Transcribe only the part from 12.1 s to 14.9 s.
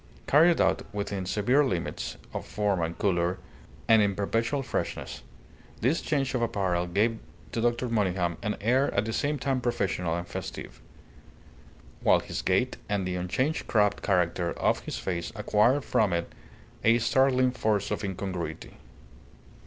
his gait and the unchanged crabbed character of